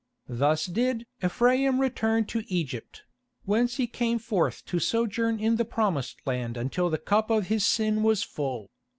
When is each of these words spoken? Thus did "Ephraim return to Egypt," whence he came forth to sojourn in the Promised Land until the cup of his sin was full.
Thus 0.29 0.65
did 0.65 1.05
"Ephraim 1.23 1.79
return 1.79 2.25
to 2.25 2.41
Egypt," 2.47 3.03
whence 3.45 3.75
he 3.77 3.85
came 3.85 4.17
forth 4.17 4.65
to 4.65 4.79
sojourn 4.79 5.39
in 5.39 5.57
the 5.57 5.63
Promised 5.63 6.25
Land 6.25 6.57
until 6.57 6.89
the 6.89 6.97
cup 6.97 7.29
of 7.29 7.49
his 7.49 7.63
sin 7.63 8.01
was 8.01 8.23
full. 8.23 8.71